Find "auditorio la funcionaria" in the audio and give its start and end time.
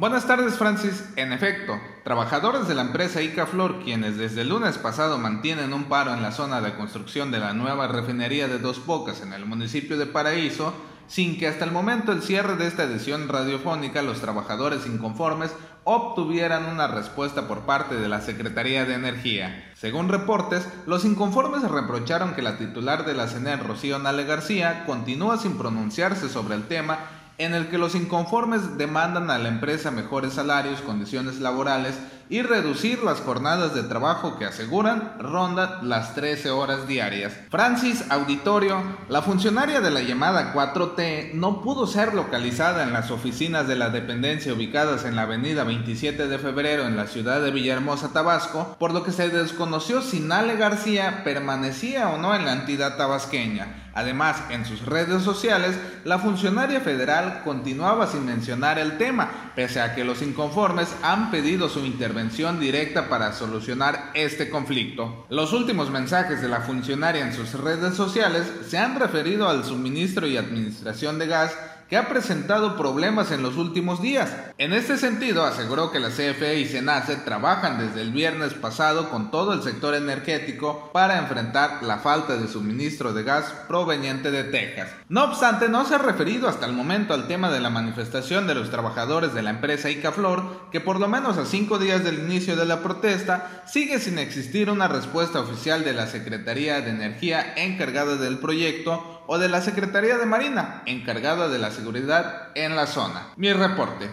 38.08-39.80